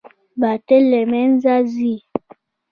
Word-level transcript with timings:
باطل 0.41 0.83
له 0.91 1.01
منځه 1.11 1.55
ځي 1.73 1.93